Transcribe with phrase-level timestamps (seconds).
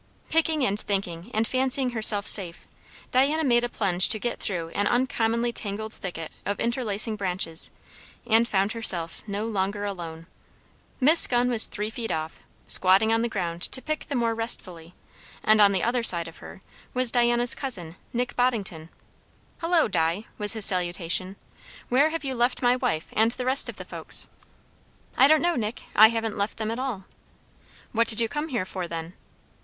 [0.31, 2.65] Picking and thinking and fancying herself safe,
[3.11, 7.69] Diana made a plunge to get through an uncommonly tangled thicket of interlacing branches,
[8.25, 10.25] and found herself no longer alone.
[10.99, 14.95] Miss Gunn was three feet off, squatting on the ground to pick the more restfully;
[15.43, 16.63] and on the other side of her
[16.95, 18.89] was Diana's cousin, Nick Boddington.
[19.59, 21.35] "Hullo, Di!" was his salutation,
[21.89, 24.25] "where have you left my wife and the rest of the folks?"
[25.15, 27.05] "I don't know, Nick; I haven't left them at all."
[27.91, 29.13] "What did you come here for, then?"